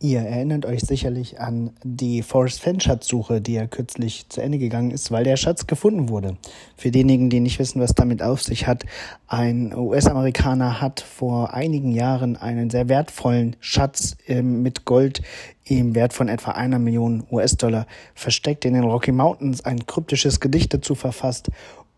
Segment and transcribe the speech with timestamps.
[0.00, 4.92] Ihr erinnert euch sicherlich an die Forrest Fenn Schatzsuche, die ja kürzlich zu Ende gegangen
[4.92, 6.36] ist, weil der Schatz gefunden wurde.
[6.76, 8.84] Für diejenigen, die nicht wissen, was damit auf sich hat,
[9.26, 15.22] ein US-Amerikaner hat vor einigen Jahren einen sehr wertvollen Schatz äh, mit Gold
[15.64, 20.72] im Wert von etwa einer Million US-Dollar versteckt in den Rocky Mountains, ein kryptisches Gedicht
[20.72, 21.48] dazu verfasst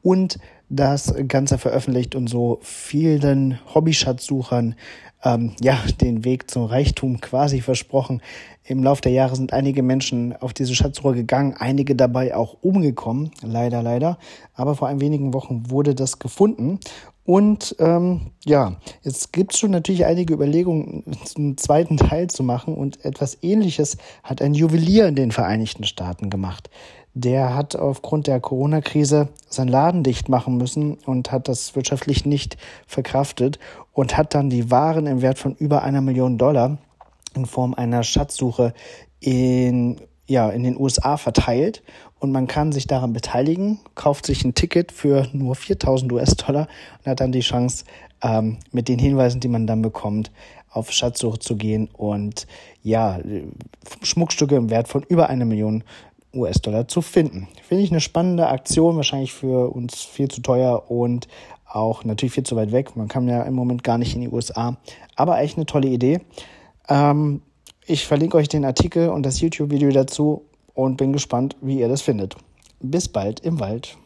[0.00, 0.38] und
[0.70, 4.76] das Ganze veröffentlicht und so vielen Hobbyschatzsuchern
[5.24, 8.22] ähm, ja, den Weg zum Reichtum quasi versprochen.
[8.64, 13.30] Im Laufe der Jahre sind einige Menschen auf diese Schatzsuche gegangen, einige dabei auch umgekommen,
[13.42, 14.18] leider, leider.
[14.54, 16.78] Aber vor ein wenigen Wochen wurde das gefunden.
[17.24, 21.04] Und ähm, ja, jetzt gibt schon natürlich einige Überlegungen,
[21.36, 22.74] einen zweiten Teil zu machen.
[22.74, 26.70] Und etwas Ähnliches hat ein Juwelier in den Vereinigten Staaten gemacht
[27.14, 32.56] der hat aufgrund der Corona-Krise sein Laden dicht machen müssen und hat das wirtschaftlich nicht
[32.86, 33.58] verkraftet
[33.92, 36.78] und hat dann die Waren im Wert von über einer Million Dollar
[37.34, 38.74] in Form einer Schatzsuche
[39.20, 41.82] in, ja, in den USA verteilt
[42.18, 46.68] und man kann sich daran beteiligen, kauft sich ein Ticket für nur 4000 US-Dollar
[46.98, 47.84] und hat dann die Chance,
[48.22, 50.30] ähm, mit den Hinweisen, die man dann bekommt,
[50.70, 52.46] auf Schatzsuche zu gehen und
[52.82, 53.18] ja,
[54.02, 55.82] Schmuckstücke im Wert von über eine Million
[56.34, 57.48] US-Dollar zu finden.
[57.62, 61.26] Finde ich eine spannende Aktion, wahrscheinlich für uns viel zu teuer und
[61.66, 62.96] auch natürlich viel zu weit weg.
[62.96, 64.76] Man kann ja im Moment gar nicht in die USA,
[65.16, 66.20] aber echt eine tolle Idee.
[66.90, 67.40] Ähm,
[67.86, 70.44] ich verlinke euch den Artikel und das YouTube-Video dazu
[70.74, 72.36] und bin gespannt, wie ihr das findet.
[72.80, 73.96] Bis bald im Wald.